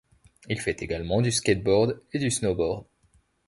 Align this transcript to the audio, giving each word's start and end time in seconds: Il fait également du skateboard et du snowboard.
Il 0.49 0.59
fait 0.59 0.81
également 0.81 1.21
du 1.21 1.31
skateboard 1.31 2.01
et 2.11 2.17
du 2.17 2.31
snowboard. 2.31 2.87